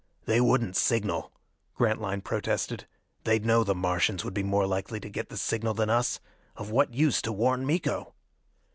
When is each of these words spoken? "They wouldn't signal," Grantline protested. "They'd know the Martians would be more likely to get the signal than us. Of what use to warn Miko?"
"They 0.25 0.41
wouldn't 0.41 0.75
signal," 0.75 1.31
Grantline 1.75 2.21
protested. 2.21 2.87
"They'd 3.23 3.45
know 3.45 3.63
the 3.63 3.75
Martians 3.75 4.25
would 4.25 4.33
be 4.33 4.41
more 4.41 4.65
likely 4.65 4.99
to 4.99 5.11
get 5.11 5.29
the 5.29 5.37
signal 5.37 5.75
than 5.75 5.91
us. 5.91 6.19
Of 6.55 6.71
what 6.71 6.95
use 6.95 7.21
to 7.21 7.31
warn 7.31 7.67
Miko?" 7.67 8.15